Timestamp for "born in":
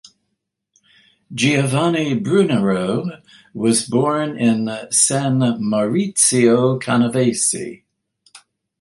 3.87-4.65